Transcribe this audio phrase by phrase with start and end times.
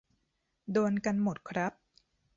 [0.71, 1.73] โดนกันหมดครับ